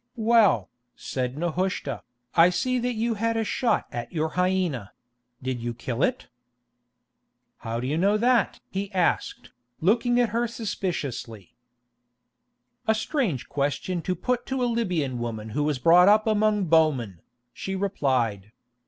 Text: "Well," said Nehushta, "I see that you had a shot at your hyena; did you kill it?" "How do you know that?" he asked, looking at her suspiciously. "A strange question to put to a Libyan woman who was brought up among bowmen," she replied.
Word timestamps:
"Well," 0.17 0.71
said 0.95 1.37
Nehushta, 1.37 2.01
"I 2.33 2.49
see 2.49 2.79
that 2.79 2.93
you 2.95 3.13
had 3.13 3.37
a 3.37 3.43
shot 3.43 3.85
at 3.91 4.11
your 4.11 4.29
hyena; 4.29 4.93
did 5.43 5.61
you 5.61 5.75
kill 5.75 6.01
it?" 6.01 6.25
"How 7.57 7.79
do 7.79 7.85
you 7.85 7.99
know 7.99 8.17
that?" 8.17 8.59
he 8.71 8.91
asked, 8.93 9.51
looking 9.79 10.19
at 10.19 10.29
her 10.29 10.47
suspiciously. 10.47 11.53
"A 12.87 12.95
strange 12.95 13.47
question 13.47 14.01
to 14.01 14.15
put 14.15 14.47
to 14.47 14.63
a 14.63 14.65
Libyan 14.65 15.19
woman 15.19 15.49
who 15.49 15.63
was 15.63 15.77
brought 15.77 16.07
up 16.07 16.25
among 16.25 16.65
bowmen," 16.65 17.19
she 17.53 17.75
replied. 17.75 18.51